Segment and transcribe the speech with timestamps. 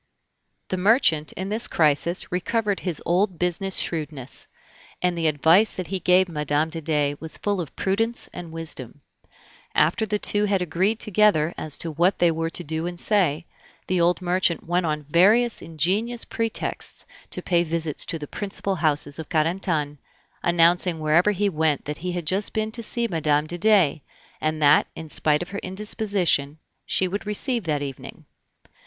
[0.69, 4.47] The merchant in this crisis recovered his old business shrewdness,
[4.99, 6.69] and the advice that he gave Mme.
[6.69, 9.01] de Dey was full of prudence and wisdom.
[9.75, 13.45] After the two had agreed together as to what they were to do and say,
[13.85, 19.19] the old merchant went on various ingenious pretexts to pay visits to the principal houses
[19.19, 19.99] of Carentan,
[20.41, 23.45] announcing wherever he went that he had just been to see Mme.
[23.45, 24.01] de Dey,
[24.41, 26.57] and that, in spite of her indisposition,
[26.87, 28.25] she would receive that evening.